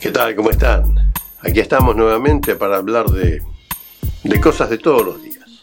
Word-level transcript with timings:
¿Qué 0.00 0.12
tal? 0.12 0.36
¿Cómo 0.36 0.50
están? 0.50 0.94
Aquí 1.40 1.58
estamos 1.58 1.96
nuevamente 1.96 2.54
para 2.54 2.76
hablar 2.76 3.06
de, 3.06 3.42
de 4.22 4.40
cosas 4.40 4.70
de 4.70 4.78
todos 4.78 5.04
los 5.04 5.20
días. 5.20 5.58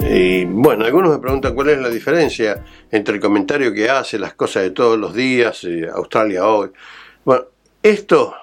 Y 0.00 0.44
bueno, 0.44 0.84
algunos 0.84 1.12
me 1.12 1.18
preguntan 1.18 1.54
cuál 1.54 1.70
es 1.70 1.78
la 1.78 1.88
diferencia 1.88 2.62
entre 2.90 3.14
el 3.14 3.20
comentario 3.20 3.72
que 3.72 3.88
hace, 3.88 4.18
las 4.18 4.34
cosas 4.34 4.64
de 4.64 4.72
todos 4.72 4.98
los 4.98 5.14
días, 5.14 5.64
eh, 5.64 5.88
Australia 5.90 6.46
hoy. 6.46 6.68
Bueno, 7.24 7.46
esto 7.82 8.34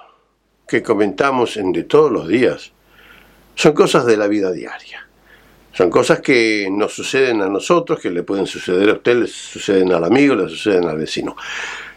que 0.66 0.82
comentamos 0.82 1.56
en 1.56 1.70
de 1.70 1.84
todos 1.84 2.10
los 2.10 2.26
días 2.26 2.72
son 3.54 3.72
cosas 3.72 4.04
de 4.04 4.16
la 4.16 4.26
vida 4.26 4.50
diaria. 4.50 5.06
Son 5.72 5.90
cosas 5.90 6.20
que 6.20 6.68
nos 6.72 6.92
suceden 6.92 7.40
a 7.40 7.48
nosotros, 7.48 8.00
que 8.00 8.10
le 8.10 8.24
pueden 8.24 8.48
suceder 8.48 8.88
a 8.88 8.94
usted, 8.94 9.14
le 9.14 9.26
suceden 9.28 9.92
al 9.92 10.02
amigo, 10.02 10.34
le 10.34 10.48
suceden 10.48 10.88
al 10.88 10.98
vecino. 10.98 11.36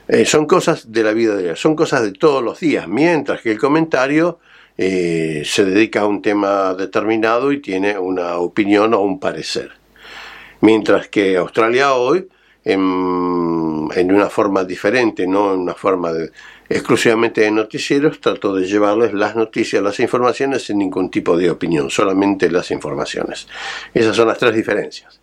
Eh, 0.10 0.26
son 0.26 0.48
cosas 0.48 0.92
de 0.92 1.04
la 1.04 1.14
vida 1.14 1.38
diaria, 1.38 1.56
son 1.56 1.76
cosas 1.76 2.02
de 2.02 2.14
todos 2.14 2.44
los 2.44 2.60
días, 2.60 2.88
mientras 2.88 3.42
que 3.42 3.52
el 3.52 3.60
comentario 3.60 4.40
eh, 4.76 5.44
se 5.46 5.64
dedica 5.64 6.02
a 6.02 6.08
un 6.08 6.24
tema 6.24 6.74
determinado 6.74 7.52
y 7.52 7.62
tiene 7.62 7.96
una 8.00 8.38
opinión 8.38 8.96
o 8.96 9.02
un 9.02 9.20
parecer. 9.20 9.72
Mientras 10.62 11.10
que 11.10 11.38
Australia 11.38 11.94
hoy, 11.94 12.28
en, 12.66 12.80
una 12.80 14.30
forma 14.32 14.64
diferente, 14.64 15.28
no 15.28 15.54
en 15.54 15.60
una 15.60 15.76
forma 15.76 16.12
de, 16.12 16.32
exclusivamente 16.68 17.42
de 17.42 17.52
noticieros, 17.52 18.20
trato 18.20 18.56
de 18.56 18.66
llevarles 18.66 19.14
las 19.14 19.36
noticias, 19.36 19.84
las 19.84 20.00
informaciones 20.00 20.64
sin 20.64 20.80
ningún 20.80 21.12
tipo 21.12 21.38
de 21.38 21.52
opinión, 21.52 21.92
solamente 21.92 22.50
las 22.50 22.72
informaciones. 22.72 23.48
Esas 23.94 24.16
son 24.16 24.28
las 24.28 24.40
tres 24.40 24.56
diferencias. 24.56 25.20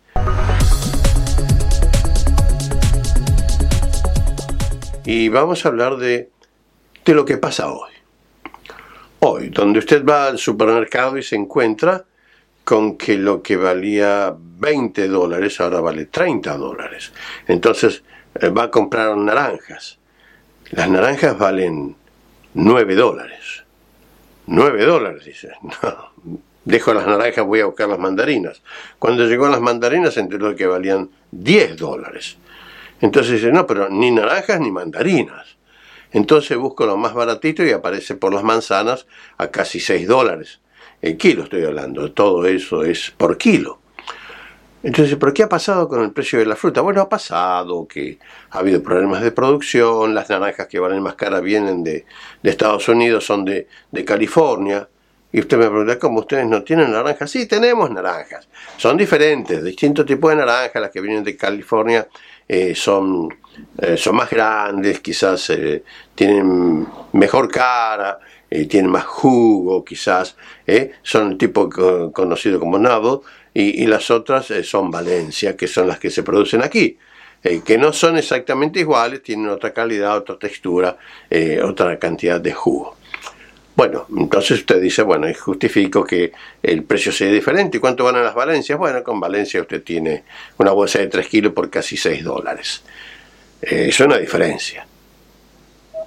Y 5.07 5.29
vamos 5.29 5.65
a 5.65 5.69
hablar 5.69 5.97
de, 5.97 6.29
de 7.03 7.13
lo 7.15 7.25
que 7.25 7.37
pasa 7.37 7.71
hoy. 7.71 7.91
Hoy, 9.19 9.49
donde 9.49 9.79
usted 9.79 10.05
va 10.05 10.27
al 10.27 10.37
supermercado 10.37 11.17
y 11.17 11.23
se 11.23 11.35
encuentra 11.35 12.05
con 12.63 12.95
que 12.97 13.17
lo 13.17 13.41
que 13.41 13.57
valía 13.57 14.35
20 14.37 15.07
dólares 15.07 15.59
ahora 15.59 15.81
vale 15.81 16.05
30 16.05 16.55
dólares. 16.57 17.11
Entonces 17.47 18.03
eh, 18.39 18.49
va 18.49 18.63
a 18.63 18.71
comprar 18.71 19.17
naranjas 19.17 19.97
las 20.71 20.89
naranjas 20.89 21.37
valen 21.37 21.95
9 22.53 22.95
dólares. 22.95 23.63
9 24.47 24.85
dólares, 24.85 25.25
dice. 25.25 25.51
No, 25.83 26.11
dejo 26.65 26.93
las 26.93 27.07
naranjas, 27.07 27.45
voy 27.45 27.61
a 27.61 27.65
buscar 27.65 27.87
las 27.87 27.99
mandarinas. 27.99 28.61
Cuando 28.99 29.25
llegó 29.25 29.45
a 29.45 29.49
las 29.49 29.61
mandarinas 29.61 30.17
enteró 30.17 30.53
que 30.53 30.67
valían 30.67 31.09
10 31.31 31.77
dólares. 31.77 32.37
Entonces 33.01 33.33
dice, 33.33 33.51
no, 33.51 33.67
pero 33.67 33.89
ni 33.89 34.11
naranjas 34.11 34.59
ni 34.59 34.71
mandarinas. 34.71 35.57
Entonces 36.11 36.57
busco 36.57 36.85
lo 36.85 36.97
más 36.97 37.13
baratito 37.13 37.65
y 37.65 37.71
aparece 37.71 38.15
por 38.15 38.33
las 38.33 38.43
manzanas 38.43 39.05
a 39.37 39.47
casi 39.49 39.79
6 39.79 40.07
dólares. 40.07 40.59
El 41.01 41.17
kilo 41.17 41.43
estoy 41.43 41.63
hablando, 41.63 42.11
todo 42.11 42.45
eso 42.45 42.83
es 42.83 43.11
por 43.15 43.37
kilo. 43.37 43.79
Entonces, 44.83 45.17
¿pero 45.19 45.33
qué 45.33 45.43
ha 45.43 45.49
pasado 45.49 45.87
con 45.89 46.03
el 46.03 46.11
precio 46.11 46.39
de 46.39 46.45
la 46.45 46.55
fruta? 46.55 46.81
Bueno, 46.81 47.01
ha 47.01 47.09
pasado 47.09 47.87
que 47.87 48.19
ha 48.51 48.59
habido 48.59 48.81
problemas 48.81 49.21
de 49.21 49.31
producción, 49.31 50.13
las 50.13 50.29
naranjas 50.29 50.67
que 50.67 50.79
valen 50.79 51.01
más 51.01 51.15
caras 51.15 51.41
vienen 51.41 51.83
de, 51.83 52.05
Estados 52.43 52.87
Unidos, 52.87 53.25
son 53.25 53.43
de, 53.43 53.67
California. 54.05 54.87
Y 55.37 55.39
usted 55.39 55.59
me 55.59 55.67
pregunta, 55.67 55.99
¿cómo 55.99 56.21
ustedes 56.21 56.47
no 56.47 56.63
tienen 56.63 56.91
naranjas? 56.91 57.29
Sí, 57.29 57.45
tenemos 57.45 57.91
naranjas. 57.91 58.47
Son 58.75 58.97
diferentes, 58.97 59.63
distintos 59.63 60.03
tipos 60.03 60.31
de 60.31 60.37
naranjas. 60.37 60.81
Las 60.81 60.89
que 60.89 60.99
vienen 60.99 61.23
de 61.23 61.37
California 61.37 62.07
eh, 62.47 62.73
son, 62.73 63.29
eh, 63.77 63.97
son 63.97 64.15
más 64.15 64.31
grandes, 64.31 64.99
quizás 64.99 65.51
eh, 65.51 65.83
tienen 66.15 66.87
mejor 67.13 67.51
cara, 67.51 68.17
tienen 68.49 68.89
más 68.89 69.05
jugo, 69.05 69.85
quizás. 69.85 70.35
son 71.03 71.33
el 71.33 71.37
tipo 71.37 71.69
conocido 72.11 72.59
como 72.59 72.79
nabo 72.79 73.21
y, 73.53 73.85
las 73.85 74.09
otras 74.09 74.51
son 74.63 74.89
Valencia, 74.89 75.55
que 75.55 75.67
son 75.67 75.87
las 75.87 75.99
que 75.99 76.09
se 76.09 76.23
producen 76.23 76.63
aquí. 76.63 76.97
Eh, 77.43 77.61
que 77.63 77.77
no 77.77 77.93
son 77.93 78.17
exactamente 78.17 78.79
iguales, 78.79 79.21
tienen 79.21 79.49
otra 79.49 79.71
calidad, 79.71 80.17
otra 80.17 80.39
textura, 80.39 80.97
otra 81.63 81.99
cantidad 81.99 82.41
de 82.41 82.53
jugo. 82.53 82.97
Bueno, 83.77 84.07
entonces 84.17 84.61
usted 84.61 84.81
dice, 84.81 85.03
bueno, 85.03 85.29
y 85.29 85.35
justifico 85.35 86.03
que 86.03 86.31
el 86.63 86.83
precio 86.83 87.11
sea 87.11 87.31
diferente. 87.31 87.77
¿Y 87.77 87.79
cuánto 87.79 88.03
van 88.03 88.15
a 88.15 88.23
las 88.23 88.33
Valencias? 88.33 88.75
Bueno, 88.75 89.03
con 89.03 89.19
Valencia 89.19 89.61
usted 89.61 89.83
tiene 89.83 90.23
una 90.57 90.71
bolsa 90.71 90.97
de 90.97 91.05
3 91.05 91.27
kilos 91.27 91.53
por 91.53 91.69
casi 91.69 91.95
6 91.95 92.23
dólares. 92.23 92.81
es 93.61 93.99
una 93.99 94.17
diferencia. 94.17 94.87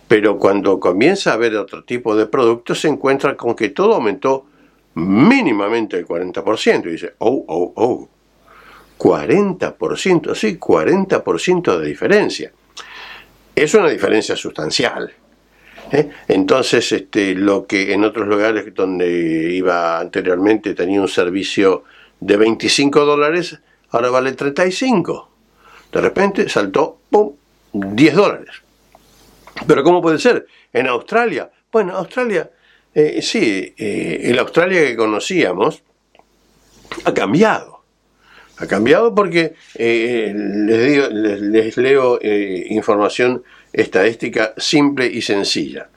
Pero 0.08 0.36
cuando 0.36 0.80
comienza 0.80 1.32
a 1.32 1.36
ver 1.36 1.54
otro 1.54 1.84
tipo 1.84 2.16
de 2.16 2.26
productos, 2.26 2.80
se 2.80 2.88
encuentra 2.88 3.36
con 3.36 3.54
que 3.54 3.68
todo 3.68 3.94
aumentó 3.94 4.46
mínimamente 4.94 5.96
el 5.96 6.08
40%. 6.08 6.86
Y 6.86 6.90
dice, 6.90 7.14
oh, 7.18 7.44
oh, 7.46 7.72
oh, 7.76 8.08
40%, 8.98 10.34
sí, 10.34 10.58
40% 10.58 11.78
de 11.78 11.86
diferencia. 11.86 12.52
Es 13.54 13.72
una 13.74 13.88
diferencia 13.88 14.34
sustancial. 14.34 15.14
¿Eh? 15.92 16.10
Entonces, 16.28 16.92
este, 16.92 17.34
lo 17.34 17.66
que 17.66 17.92
en 17.92 18.04
otros 18.04 18.26
lugares 18.28 18.74
donde 18.74 19.52
iba 19.52 19.98
anteriormente 19.98 20.74
tenía 20.74 21.00
un 21.00 21.08
servicio 21.08 21.84
de 22.20 22.36
25 22.36 23.04
dólares, 23.04 23.58
ahora 23.90 24.10
vale 24.10 24.32
35. 24.32 25.30
De 25.92 26.00
repente 26.00 26.48
saltó, 26.48 26.98
¡pum!, 27.10 27.34
10 27.72 28.14
dólares. 28.14 28.62
Pero 29.66 29.82
¿cómo 29.82 30.00
puede 30.00 30.18
ser? 30.18 30.46
En 30.72 30.86
Australia, 30.86 31.50
bueno, 31.72 31.96
Australia 31.96 32.50
eh, 32.94 33.22
sí, 33.22 33.72
eh, 33.78 34.20
el 34.24 34.38
Australia 34.38 34.84
que 34.84 34.96
conocíamos 34.96 35.82
ha 37.04 37.14
cambiado. 37.14 37.80
Ha 38.58 38.66
cambiado 38.66 39.14
porque 39.14 39.54
eh, 39.76 40.34
les, 40.34 41.76
leo 41.76 42.18
información 42.22 43.42
estadística 43.72 44.54
simple 44.56 45.06
y 45.06 45.22
sencilla. 45.22 45.88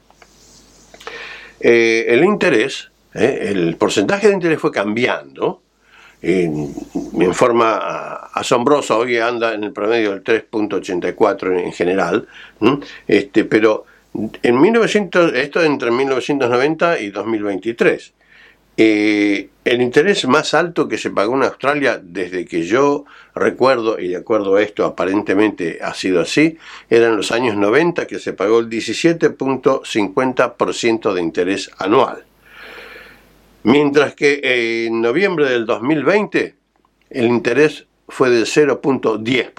el 1.60 2.24
interés, 2.24 2.90
el 3.14 3.76
porcentaje 3.78 4.28
de 4.28 4.34
interés 4.34 4.60
fue 4.60 4.72
cambiando 4.72 5.62
en, 6.24 7.34
forma 7.34 7.76
asombrosa. 8.34 8.98
Hoy 8.98 9.18
anda 9.18 9.54
en 9.54 9.64
el 9.66 9.74
promedio 9.74 10.12
del 10.12 10.24
3.84 10.24 11.64
en, 11.64 11.74
general, 11.74 12.28
este, 13.08 13.44
pero 13.46 13.86
en 14.42 14.60
1900, 14.60 15.34
esto 15.34 15.64
entre 15.64 15.92
1990 15.92 17.00
y 17.00 17.10
2023. 17.10 18.14
Eh, 18.76 19.50
el 19.66 19.82
interés 19.82 20.26
más 20.28 20.54
alto 20.54 20.88
que 20.88 20.98
se 20.98 21.10
pagó 21.12 21.36
en 21.36 21.44
Australia 21.44 22.00
desde 22.02 22.46
que 22.46 22.64
yo 22.64 23.04
recuerdo, 23.36 24.00
y 24.00 24.08
de 24.10 24.18
acuerdo 24.18 24.56
a 24.56 24.62
esto 24.62 24.86
aparentemente 24.86 25.80
ha 25.82 25.94
sido 25.94 26.22
así, 26.22 26.58
eran 26.90 27.16
los 27.16 27.32
años 27.32 27.56
90 27.56 28.08
que 28.08 28.20
se 28.20 28.34
pagó 28.34 28.60
el 28.60 28.70
17.50% 28.70 31.14
de 31.14 31.22
interés 31.22 31.72
anual. 31.78 32.26
Mientras 33.64 34.16
que 34.16 34.86
en 34.86 35.02
noviembre 35.02 35.50
del 35.50 35.66
2020 35.66 36.56
el 37.12 37.26
interés 37.26 37.86
fue 38.10 38.30
del 38.30 38.46
0.10%. 38.46 39.54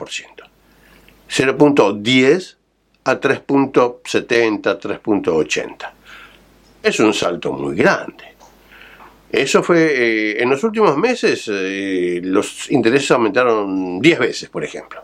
0.10 1.31 2.57
a 3.05 3.21
3.70, 3.21 4.81
3.80. 4.81 5.91
Es 6.83 7.01
un 7.01 7.15
salto 7.15 7.53
muy 7.53 7.75
grande. 7.75 8.34
Eso 9.34 9.65
fue, 9.65 9.78
eh, 9.81 10.43
en 10.43 10.49
los 10.49 10.62
últimos 10.62 10.97
meses 10.97 11.50
eh, 11.53 12.21
los 12.22 12.71
intereses 12.71 13.11
aumentaron 13.11 13.99
10 13.99 14.19
veces, 14.21 14.49
por 14.49 14.62
ejemplo. 14.62 15.00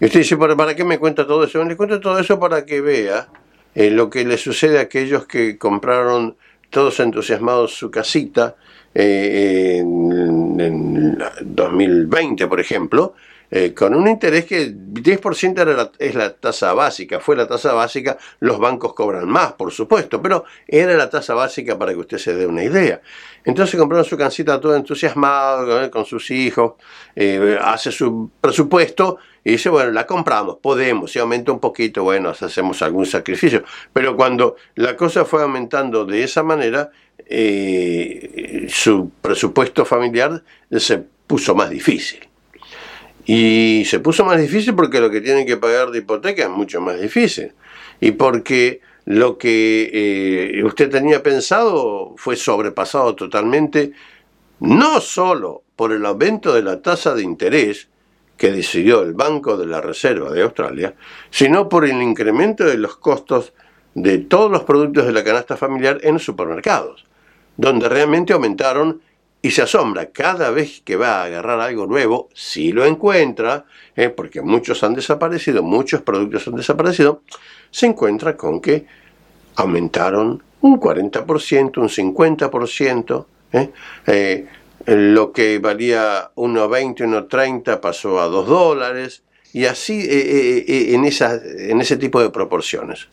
Y 0.00 0.06
usted 0.06 0.20
dice, 0.20 0.36
¿para, 0.36 0.74
qué 0.74 0.82
me 0.82 0.98
cuenta 0.98 1.24
todo 1.24 1.44
eso? 1.44 1.62
Le 1.62 1.76
cuento 1.76 2.00
todo 2.00 2.18
eso 2.18 2.40
para 2.40 2.64
que 2.64 2.80
vea 2.80 3.28
eh, 3.76 3.90
lo 3.90 4.10
que 4.10 4.24
le 4.24 4.36
sucede 4.36 4.78
a 4.78 4.82
aquellos 4.82 5.26
que 5.26 5.56
compraron 5.56 6.34
todos 6.68 6.98
entusiasmados 6.98 7.76
su 7.76 7.92
casita 7.92 8.56
en, 8.92 10.58
en 10.58 11.18
2020, 11.42 12.48
por 12.48 12.58
ejemplo, 12.58 13.14
eh, 13.54 13.74
con 13.74 13.94
un 13.94 14.08
interés 14.08 14.46
que 14.46 14.74
10% 14.74 15.60
era 15.60 15.92
es 15.98 16.14
la 16.14 16.32
tasa 16.32 16.72
básica, 16.72 17.20
fue 17.20 17.36
la 17.36 17.46
tasa 17.46 17.74
básica, 17.74 18.16
los 18.40 18.58
bancos 18.58 18.94
cobran 18.94 19.28
más, 19.28 19.52
por 19.52 19.70
supuesto, 19.70 20.22
pero 20.22 20.46
era 20.66 20.96
la 20.96 21.10
tasa 21.10 21.34
básica 21.34 21.78
para 21.78 21.92
que 21.92 21.98
usted 21.98 22.16
se 22.16 22.34
dé 22.34 22.46
una 22.46 22.64
idea. 22.64 23.02
Entonces 23.44 23.78
compraron 23.78 24.06
su 24.06 24.16
cancita 24.16 24.58
todo 24.58 24.74
entusiasmado, 24.74 25.84
eh, 25.84 25.90
con 25.90 26.06
sus 26.06 26.30
hijos, 26.30 26.76
eh, 27.14 27.58
hace 27.60 27.92
su 27.92 28.30
presupuesto 28.40 29.18
y 29.44 29.52
dice, 29.52 29.68
bueno, 29.68 29.90
la 29.90 30.06
compramos, 30.06 30.56
podemos, 30.62 31.12
si 31.12 31.18
aumenta 31.18 31.52
un 31.52 31.60
poquito, 31.60 32.04
bueno, 32.04 32.30
hacemos 32.30 32.80
algún 32.80 33.04
sacrificio. 33.04 33.64
Pero 33.92 34.16
cuando 34.16 34.56
la 34.76 34.96
cosa 34.96 35.26
fue 35.26 35.42
aumentando 35.42 36.06
de 36.06 36.24
esa 36.24 36.42
manera, 36.42 36.90
su 38.68 39.10
presupuesto 39.20 39.84
familiar 39.84 40.42
se 40.70 41.04
puso 41.26 41.54
más 41.54 41.68
difícil. 41.68 42.31
Y 43.24 43.84
se 43.86 44.00
puso 44.00 44.24
más 44.24 44.40
difícil 44.40 44.74
porque 44.74 45.00
lo 45.00 45.10
que 45.10 45.20
tienen 45.20 45.46
que 45.46 45.56
pagar 45.56 45.90
de 45.90 45.98
hipoteca 45.98 46.42
es 46.42 46.50
mucho 46.50 46.80
más 46.80 47.00
difícil. 47.00 47.52
Y 48.00 48.12
porque 48.12 48.80
lo 49.04 49.38
que 49.38 49.90
eh, 49.92 50.64
usted 50.64 50.90
tenía 50.90 51.22
pensado 51.22 52.14
fue 52.16 52.36
sobrepasado 52.36 53.14
totalmente, 53.14 53.92
no 54.60 55.00
solo 55.00 55.62
por 55.76 55.92
el 55.92 56.04
aumento 56.06 56.52
de 56.52 56.62
la 56.62 56.80
tasa 56.80 57.14
de 57.14 57.22
interés 57.22 57.88
que 58.36 58.52
decidió 58.52 59.02
el 59.02 59.12
Banco 59.12 59.56
de 59.56 59.66
la 59.66 59.80
Reserva 59.80 60.30
de 60.32 60.42
Australia, 60.42 60.94
sino 61.30 61.68
por 61.68 61.84
el 61.84 62.00
incremento 62.02 62.64
de 62.64 62.76
los 62.76 62.96
costos 62.96 63.52
de 63.94 64.18
todos 64.18 64.50
los 64.50 64.64
productos 64.64 65.06
de 65.06 65.12
la 65.12 65.22
canasta 65.22 65.56
familiar 65.56 65.98
en 66.02 66.18
supermercados, 66.18 67.04
donde 67.56 67.88
realmente 67.88 68.32
aumentaron 68.32 69.00
y 69.44 69.50
se 69.50 69.62
asombra 69.62 70.10
cada 70.10 70.50
vez 70.50 70.80
que 70.84 70.94
va 70.94 71.20
a 71.20 71.24
agarrar 71.24 71.60
algo 71.60 71.86
nuevo, 71.86 72.28
si 72.32 72.70
lo 72.70 72.86
encuentra, 72.86 73.64
eh, 73.96 74.08
porque 74.08 74.40
muchos 74.40 74.84
han 74.84 74.94
desaparecido, 74.94 75.64
muchos 75.64 76.02
productos 76.02 76.46
han 76.46 76.54
desaparecido, 76.54 77.22
se 77.68 77.86
encuentra 77.86 78.36
con 78.36 78.60
que 78.60 78.86
aumentaron 79.56 80.40
un 80.60 80.80
40%, 80.80 81.78
un 81.78 81.88
50%, 81.88 83.26
¿eh? 83.52 83.70
Eh, 84.06 84.46
lo 84.86 85.32
que 85.32 85.58
valía 85.58 86.30
1,20, 86.36 87.28
1,30 87.28 87.80
pasó 87.80 88.20
a 88.20 88.26
2 88.26 88.46
dólares, 88.46 89.22
y 89.52 89.66
así 89.66 90.06
en, 90.08 91.04
esa, 91.04 91.34
en 91.34 91.80
ese 91.80 91.96
tipo 91.98 92.20
de 92.22 92.30
proporciones. 92.30 93.06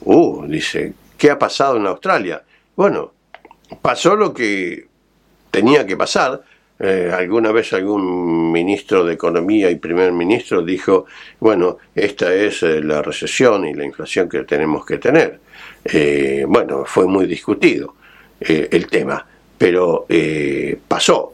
Uh, 0.00 0.44
dice, 0.46 0.92
¿qué 1.16 1.30
ha 1.30 1.38
pasado 1.38 1.76
en 1.76 1.86
Australia? 1.86 2.42
Bueno, 2.74 3.12
pasó 3.80 4.16
lo 4.16 4.34
que 4.34 4.91
tenía 5.52 5.86
que 5.86 5.96
pasar. 5.96 6.42
Eh, 6.80 7.12
alguna 7.14 7.52
vez 7.52 7.72
algún 7.74 8.50
ministro 8.50 9.04
de 9.04 9.14
Economía 9.14 9.70
y 9.70 9.76
primer 9.76 10.10
ministro 10.10 10.62
dijo, 10.62 11.06
bueno, 11.38 11.78
esta 11.94 12.34
es 12.34 12.64
eh, 12.64 12.80
la 12.82 13.02
recesión 13.02 13.64
y 13.64 13.74
la 13.74 13.84
inflación 13.84 14.28
que 14.28 14.42
tenemos 14.42 14.84
que 14.84 14.98
tener. 14.98 15.38
Eh, 15.84 16.44
bueno, 16.48 16.84
fue 16.84 17.06
muy 17.06 17.26
discutido 17.26 17.94
el 18.40 18.88
tema, 18.88 19.24
pero 19.56 20.04
pasó. 20.88 21.32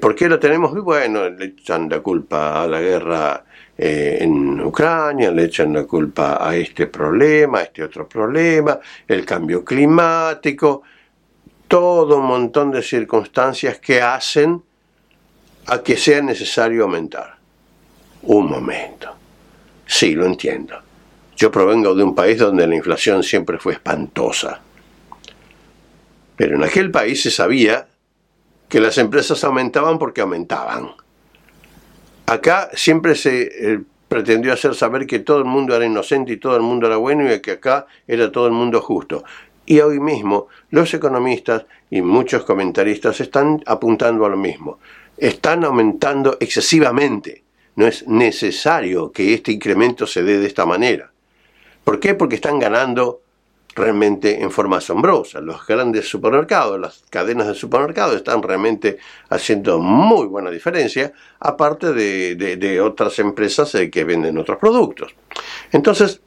¿Por 0.00 0.14
qué 0.14 0.26
lo 0.26 0.38
tenemos? 0.38 0.72
Bueno, 0.82 1.28
le 1.28 1.44
echan 1.44 1.86
la 1.86 2.00
culpa 2.00 2.62
a 2.62 2.66
la 2.66 2.80
guerra 2.80 3.44
en 3.76 4.58
Ucrania, 4.62 5.30
le 5.30 5.44
echan 5.44 5.74
la 5.74 5.84
culpa 5.84 6.38
a 6.40 6.56
este 6.56 6.86
problema, 6.86 7.58
a 7.58 7.62
este 7.64 7.84
otro 7.84 8.08
problema, 8.08 8.80
el 9.06 9.26
cambio 9.26 9.62
climático 9.62 10.82
todo 11.70 12.18
un 12.18 12.26
montón 12.26 12.72
de 12.72 12.82
circunstancias 12.82 13.78
que 13.78 14.02
hacen 14.02 14.60
a 15.66 15.80
que 15.84 15.96
sea 15.96 16.20
necesario 16.20 16.82
aumentar. 16.82 17.36
Un 18.22 18.50
momento. 18.50 19.14
Sí, 19.86 20.16
lo 20.16 20.26
entiendo. 20.26 20.74
Yo 21.36 21.48
provengo 21.52 21.94
de 21.94 22.02
un 22.02 22.12
país 22.12 22.38
donde 22.38 22.66
la 22.66 22.74
inflación 22.74 23.22
siempre 23.22 23.56
fue 23.56 23.74
espantosa. 23.74 24.60
Pero 26.34 26.56
en 26.56 26.64
aquel 26.64 26.90
país 26.90 27.22
se 27.22 27.30
sabía 27.30 27.86
que 28.68 28.80
las 28.80 28.98
empresas 28.98 29.44
aumentaban 29.44 29.96
porque 29.96 30.22
aumentaban. 30.22 30.90
Acá 32.26 32.70
siempre 32.74 33.14
se 33.14 33.42
eh, 33.42 33.80
pretendió 34.08 34.52
hacer 34.52 34.74
saber 34.74 35.06
que 35.06 35.20
todo 35.20 35.38
el 35.38 35.44
mundo 35.44 35.76
era 35.76 35.86
inocente 35.86 36.32
y 36.32 36.36
todo 36.38 36.56
el 36.56 36.62
mundo 36.62 36.88
era 36.88 36.96
bueno 36.96 37.32
y 37.32 37.40
que 37.40 37.52
acá 37.52 37.86
era 38.08 38.32
todo 38.32 38.46
el 38.48 38.52
mundo 38.52 38.80
justo. 38.80 39.22
Y 39.70 39.78
hoy 39.78 40.00
mismo 40.00 40.48
los 40.70 40.92
economistas 40.94 41.64
y 41.90 42.02
muchos 42.02 42.42
comentaristas 42.42 43.20
están 43.20 43.62
apuntando 43.66 44.26
a 44.26 44.28
lo 44.28 44.36
mismo. 44.36 44.80
Están 45.16 45.62
aumentando 45.62 46.38
excesivamente. 46.40 47.44
No 47.76 47.86
es 47.86 48.04
necesario 48.08 49.12
que 49.12 49.32
este 49.32 49.52
incremento 49.52 50.08
se 50.08 50.24
dé 50.24 50.40
de 50.40 50.48
esta 50.48 50.66
manera. 50.66 51.12
¿Por 51.84 52.00
qué? 52.00 52.14
Porque 52.14 52.34
están 52.34 52.58
ganando 52.58 53.20
realmente 53.76 54.42
en 54.42 54.50
forma 54.50 54.78
asombrosa. 54.78 55.40
Los 55.40 55.64
grandes 55.64 56.08
supermercados, 56.08 56.80
las 56.80 57.04
cadenas 57.08 57.46
de 57.46 57.54
supermercados 57.54 58.16
están 58.16 58.42
realmente 58.42 58.98
haciendo 59.28 59.78
muy 59.78 60.26
buena 60.26 60.50
diferencia, 60.50 61.12
aparte 61.38 61.92
de, 61.92 62.80
otras 62.80 63.20
empresas 63.20 63.72
eh, 63.76 63.88
que 63.88 64.02
venden 64.02 64.36
otros 64.36 64.58
productos. 64.58 65.14
Entonces, 65.70 66.22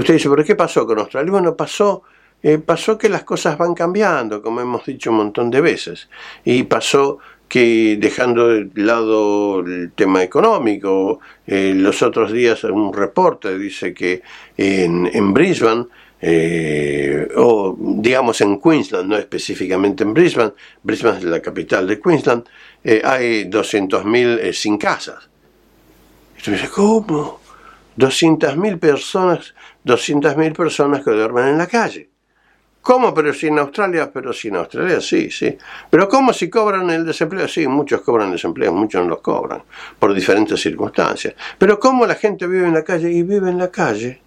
Usted 0.00 0.14
dice, 0.14 0.30
¿pero 0.30 0.44
qué 0.44 0.54
pasó 0.56 0.86
con 0.86 0.98
Australia? 0.98 1.30
Bueno, 1.30 1.54
pasó, 1.54 2.04
eh, 2.42 2.56
pasó 2.56 2.96
que 2.96 3.10
las 3.10 3.22
cosas 3.22 3.58
van 3.58 3.74
cambiando, 3.74 4.40
como 4.40 4.62
hemos 4.62 4.86
dicho 4.86 5.10
un 5.10 5.18
montón 5.18 5.50
de 5.50 5.60
veces. 5.60 6.08
Y 6.42 6.62
pasó 6.62 7.18
que 7.46 7.98
dejando 8.00 8.48
de 8.48 8.70
lado 8.76 9.60
el 9.60 9.92
tema 9.92 10.22
económico, 10.22 11.20
eh, 11.46 11.74
los 11.76 12.00
otros 12.00 12.32
días 12.32 12.64
un 12.64 12.94
reporte 12.94 13.58
dice 13.58 13.92
que 13.92 14.22
en, 14.56 15.34
Brisbane, 15.34 15.84
eh, 16.22 17.28
o 17.36 17.76
digamos 17.78 18.40
en 18.40 18.58
Queensland, 18.58 19.06
no 19.06 19.18
específicamente 19.18 20.04
en 20.04 20.14
Brisbane, 20.14 20.52
Brisbane 20.82 21.18
es 21.18 21.24
la 21.24 21.40
capital 21.40 21.86
de 21.86 22.00
Queensland, 22.00 22.44
hay 23.04 23.44
200.000 23.50 24.50
sin 24.54 24.78
casas. 24.78 25.28
Y 26.38 26.50
dice, 26.52 26.70
¿cómo? 26.70 27.39
200.000 28.00 28.78
personas 28.78 29.54
200.000 29.84 30.54
personas 30.54 31.04
que 31.04 31.10
duermen 31.10 31.48
en 31.48 31.58
la 31.58 31.66
calle. 31.66 32.08
¿Cómo? 32.82 33.12
Pero 33.12 33.34
si 33.34 33.46
en 33.48 33.58
Australia, 33.58 34.10
pero 34.12 34.32
si 34.32 34.48
en 34.48 34.56
Australia, 34.56 35.00
sí, 35.00 35.30
sí. 35.30 35.56
Pero 35.90 36.08
¿cómo 36.08 36.32
si 36.32 36.48
cobran 36.48 36.88
el 36.90 37.04
desempleo? 37.04 37.46
Sí, 37.46 37.66
muchos 37.66 38.00
cobran 38.00 38.32
desempleo, 38.32 38.72
muchos 38.72 39.02
no 39.02 39.10
los 39.10 39.20
cobran, 39.20 39.62
por 39.98 40.14
diferentes 40.14 40.60
circunstancias. 40.60 41.34
Pero 41.58 41.78
¿cómo 41.78 42.06
la 42.06 42.14
gente 42.14 42.46
vive 42.46 42.66
en 42.66 42.74
la 42.74 42.82
calle? 42.82 43.12
Y 43.12 43.22
vive 43.22 43.50
en 43.50 43.58
la 43.58 43.70
calle, 43.70 44.22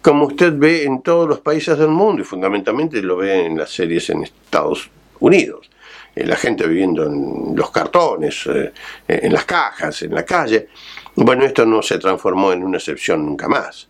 como 0.00 0.26
usted 0.26 0.52
ve 0.56 0.84
en 0.84 1.02
todos 1.02 1.28
los 1.28 1.38
países 1.38 1.78
del 1.78 1.88
mundo, 1.88 2.22
y 2.22 2.24
fundamentalmente 2.24 3.00
lo 3.00 3.18
ve 3.18 3.46
en 3.46 3.56
las 3.56 3.70
series 3.70 4.10
en 4.10 4.24
Estados 4.24 4.90
Unidos. 5.20 5.70
Eh, 6.16 6.26
la 6.26 6.36
gente 6.36 6.66
viviendo 6.66 7.06
en 7.06 7.54
los 7.54 7.70
cartones, 7.70 8.44
eh, 8.52 8.72
en 9.06 9.32
las 9.32 9.44
cajas, 9.44 10.02
en 10.02 10.14
la 10.14 10.24
calle. 10.24 10.68
Bueno, 11.14 11.44
esto 11.44 11.66
no 11.66 11.82
se 11.82 11.98
transformó 11.98 12.52
en 12.52 12.62
una 12.62 12.78
excepción 12.78 13.26
nunca 13.26 13.48
más. 13.48 13.88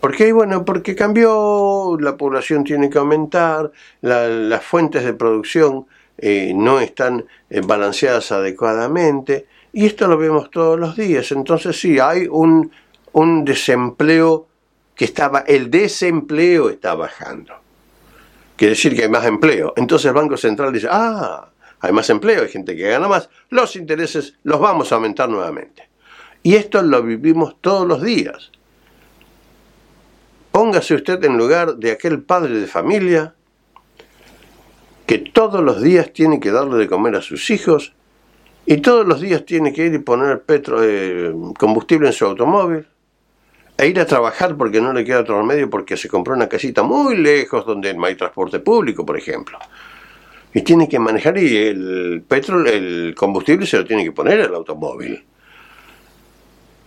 ¿Por 0.00 0.14
qué? 0.14 0.32
Bueno, 0.32 0.64
porque 0.64 0.94
cambió, 0.94 1.96
la 1.98 2.16
población 2.16 2.64
tiene 2.64 2.90
que 2.90 2.98
aumentar, 2.98 3.70
las 4.02 4.64
fuentes 4.64 5.04
de 5.04 5.14
producción 5.14 5.86
eh, 6.18 6.52
no 6.54 6.80
están 6.80 7.24
eh, 7.48 7.60
balanceadas 7.64 8.30
adecuadamente, 8.32 9.46
y 9.72 9.86
esto 9.86 10.06
lo 10.06 10.18
vemos 10.18 10.50
todos 10.50 10.78
los 10.78 10.96
días. 10.96 11.32
Entonces 11.32 11.80
sí, 11.80 11.98
hay 11.98 12.26
un, 12.30 12.70
un 13.12 13.44
desempleo 13.44 14.46
que 14.94 15.06
estaba, 15.06 15.40
el 15.40 15.70
desempleo 15.70 16.70
está 16.70 16.94
bajando. 16.94 17.54
Quiere 18.56 18.74
decir 18.74 18.94
que 18.94 19.04
hay 19.04 19.08
más 19.08 19.24
empleo. 19.24 19.72
Entonces 19.76 20.06
el 20.06 20.14
Banco 20.14 20.36
Central 20.36 20.72
dice, 20.72 20.88
ah, 20.90 21.48
hay 21.80 21.92
más 21.92 22.08
empleo, 22.10 22.42
hay 22.42 22.48
gente 22.48 22.76
que 22.76 22.88
gana 22.88 23.08
más, 23.08 23.28
los 23.50 23.74
intereses 23.76 24.34
los 24.44 24.60
vamos 24.60 24.92
a 24.92 24.96
aumentar 24.96 25.28
nuevamente. 25.28 25.93
Y 26.44 26.56
esto 26.56 26.82
lo 26.82 27.02
vivimos 27.02 27.56
todos 27.62 27.88
los 27.88 28.02
días. 28.02 28.52
Póngase 30.52 30.94
usted 30.94 31.24
en 31.24 31.38
lugar 31.38 31.76
de 31.76 31.90
aquel 31.90 32.22
padre 32.22 32.60
de 32.60 32.66
familia 32.66 33.34
que 35.06 35.18
todos 35.18 35.64
los 35.64 35.82
días 35.82 36.12
tiene 36.12 36.40
que 36.40 36.50
darle 36.50 36.76
de 36.76 36.86
comer 36.86 37.16
a 37.16 37.22
sus 37.22 37.48
hijos 37.48 37.94
y 38.66 38.76
todos 38.76 39.06
los 39.06 39.22
días 39.22 39.46
tiene 39.46 39.72
que 39.72 39.86
ir 39.86 39.94
y 39.94 39.98
poner 39.98 40.42
petro, 40.42 40.80
eh, 40.82 41.34
combustible 41.58 42.08
en 42.08 42.12
su 42.12 42.26
automóvil 42.26 42.86
e 43.78 43.88
ir 43.88 43.98
a 43.98 44.06
trabajar 44.06 44.54
porque 44.54 44.82
no 44.82 44.92
le 44.92 45.02
queda 45.02 45.20
otro 45.20 45.40
remedio 45.40 45.70
porque 45.70 45.96
se 45.96 46.10
compró 46.10 46.34
una 46.34 46.48
casita 46.48 46.82
muy 46.82 47.16
lejos 47.16 47.64
donde 47.64 47.94
no 47.94 48.04
hay 48.04 48.16
transporte 48.16 48.58
público, 48.58 49.06
por 49.06 49.16
ejemplo. 49.16 49.58
Y 50.52 50.60
tiene 50.60 50.90
que 50.90 50.98
manejar 50.98 51.38
y 51.38 51.56
el 51.56 52.22
petróleo, 52.28 52.70
el 52.70 53.14
combustible 53.16 53.64
se 53.64 53.78
lo 53.78 53.86
tiene 53.86 54.04
que 54.04 54.12
poner 54.12 54.42
al 54.42 54.54
automóvil. 54.54 55.24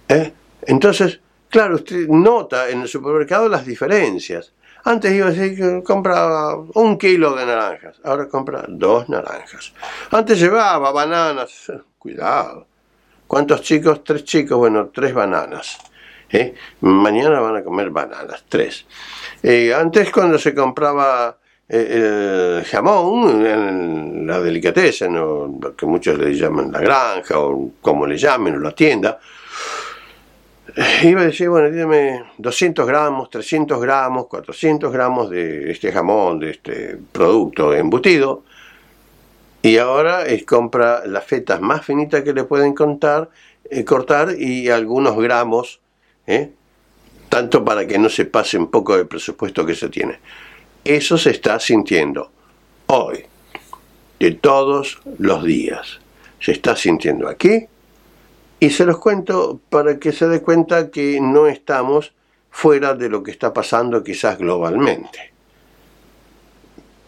¿Eh? 0.09 0.33
Entonces, 0.61 1.19
Claro, 1.49 1.75
usted 1.75 2.07
nota 2.09 2.69
en 2.69 2.81
el 2.81 2.87
supermercado 2.87 3.47
las 3.47 3.65
diferencias. 3.65 4.53
Antes 4.83 5.13
iba 5.13 5.27
a 5.27 5.31
decir 5.31 5.57
que 5.57 5.83
compraba 5.83 6.55
un 6.75 6.97
kilo 6.97 7.35
de 7.35 7.45
naranjas, 7.45 7.99
ahora 8.03 8.27
compra 8.27 8.65
dos 8.67 9.07
naranjas. 9.09 9.73
Antes 10.11 10.39
llevaba 10.39 10.91
bananas, 10.91 11.71
cuidado. 11.97 12.67
¿Cuántos 13.25 13.61
chicos? 13.61 14.03
Tres 14.03 14.23
chicos, 14.23 14.57
bueno, 14.57 14.89
tres 14.93 15.13
bananas. 15.13 15.77
¿eh? 16.29 16.53
Mañana 16.81 17.39
van 17.39 17.57
a 17.57 17.63
comer 17.63 17.89
bananas, 17.89 18.43
tres. 18.47 18.85
Eh, 19.41 19.73
antes 19.73 20.11
cuando 20.11 20.37
se 20.37 20.53
compraba 20.53 21.37
el 21.67 22.63
jamón, 22.65 23.45
en 23.45 24.27
la 24.27 24.39
delicatessen, 24.39 25.17
o 25.17 25.59
que 25.75 25.85
muchos 25.85 26.17
le 26.17 26.33
llaman 26.33 26.71
la 26.71 26.79
granja, 26.79 27.39
o 27.39 27.71
como 27.81 28.05
le 28.05 28.17
llamen, 28.17 28.55
o 28.55 28.59
la 28.59 28.71
tienda, 28.71 29.19
iba 31.03 31.21
a 31.21 31.25
decir, 31.25 31.49
bueno, 31.49 31.71
dígame 31.71 32.23
200 32.37 32.85
gramos, 32.85 33.29
300 33.29 33.81
gramos, 33.81 34.27
400 34.27 34.91
gramos 34.91 35.29
de 35.29 35.71
este 35.71 35.91
jamón, 35.91 36.39
de 36.39 36.51
este 36.51 36.97
producto 37.11 37.73
embutido, 37.73 38.43
y 39.63 39.77
ahora 39.77 40.25
compra 40.45 41.05
las 41.07 41.25
fetas 41.25 41.61
más 41.61 41.83
finitas 41.83 42.21
que 42.21 42.33
le 42.33 42.43
pueden 42.43 42.73
contar, 42.73 43.29
eh, 43.69 43.83
cortar 43.83 44.35
y 44.37 44.69
algunos 44.69 45.17
gramos, 45.17 45.79
¿eh? 46.27 46.51
tanto 47.27 47.65
para 47.65 47.87
que 47.87 47.97
no 47.97 48.07
se 48.07 48.25
pase 48.25 48.57
un 48.57 48.69
poco 48.69 48.95
del 48.95 49.07
presupuesto 49.07 49.65
que 49.65 49.75
se 49.75 49.89
tiene. 49.89 50.19
Eso 50.83 51.17
se 51.17 51.31
está 51.31 51.59
sintiendo 51.59 52.31
hoy, 52.85 53.25
de 54.19 54.31
todos 54.31 54.99
los 55.17 55.43
días. 55.43 55.99
Se 56.39 56.51
está 56.51 56.75
sintiendo 56.75 57.27
aquí 57.27 57.67
y 58.59 58.69
se 58.71 58.85
los 58.85 58.97
cuento 58.97 59.59
para 59.69 59.99
que 59.99 60.11
se 60.11 60.27
dé 60.27 60.41
cuenta 60.41 60.89
que 60.89 61.19
no 61.21 61.47
estamos 61.47 62.13
fuera 62.49 62.95
de 62.95 63.09
lo 63.09 63.21
que 63.21 63.31
está 63.31 63.53
pasando 63.53 64.03
quizás 64.03 64.37
globalmente. 64.37 65.31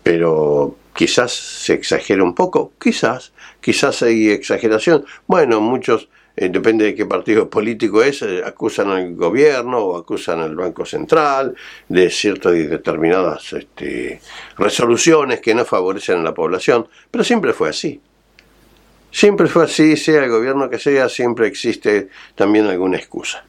Pero 0.03 0.75
quizás 0.93 1.31
se 1.31 1.73
exagera 1.73 2.23
un 2.23 2.35
poco, 2.35 2.73
quizás, 2.79 3.33
quizás 3.61 4.03
hay 4.03 4.29
exageración. 4.29 5.05
Bueno, 5.27 5.59
muchos 5.59 6.09
eh, 6.35 6.49
depende 6.49 6.85
de 6.85 6.95
qué 6.95 7.05
partido 7.05 7.49
político 7.49 8.03
es, 8.03 8.21
eh, 8.21 8.43
acusan 8.45 8.89
al 8.89 9.15
gobierno 9.15 9.79
o 9.79 9.97
acusan 9.97 10.39
al 10.39 10.55
Banco 10.55 10.85
Central 10.85 11.55
de 11.87 12.09
ciertas 12.09 12.55
y 12.55 12.63
determinadas 12.63 13.53
este, 13.53 14.21
resoluciones 14.57 15.41
que 15.41 15.55
no 15.55 15.65
favorecen 15.65 16.19
a 16.19 16.23
la 16.23 16.33
población, 16.33 16.87
pero 17.09 17.23
siempre 17.23 17.53
fue 17.53 17.69
así. 17.69 17.99
Siempre 19.11 19.47
fue 19.47 19.65
así, 19.65 19.97
sea 19.97 20.23
el 20.23 20.29
gobierno 20.29 20.69
que 20.69 20.79
sea, 20.79 21.09
siempre 21.09 21.47
existe 21.47 22.09
también 22.35 22.67
alguna 22.67 22.97
excusa. 22.97 23.43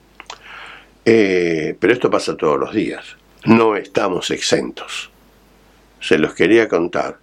Eh, 1.05 1.77
pero 1.79 1.93
esto 1.93 2.11
pasa 2.11 2.37
todos 2.37 2.59
los 2.59 2.73
días, 2.73 3.17
no 3.45 3.77
estamos 3.77 4.31
exentos. 4.31 5.11
Se 6.01 6.19
los 6.19 6.35
quería 6.35 6.69
contar 6.69 7.19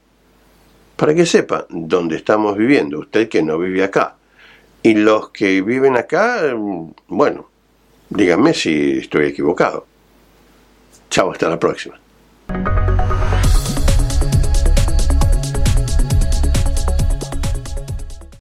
para 0.95 1.13
que 1.13 1.25
sepa 1.25 1.65
dónde 1.69 2.15
estamos 2.15 2.57
viviendo, 2.57 2.99
usted 2.99 3.29
que 3.29 3.43
no 3.43 3.59
vive 3.59 3.83
acá 3.83 4.15
y 4.81 4.93
los 4.93 5.29
que 5.29 5.61
viven 5.61 5.95
acá, 5.95 6.41
bueno, 7.07 7.49
díganme 8.09 8.53
si 8.53 8.99
estoy 8.99 9.25
equivocado. 9.27 9.85
Chao, 11.09 11.31
hasta 11.31 11.49
la 11.49 11.59
próxima. 11.59 11.99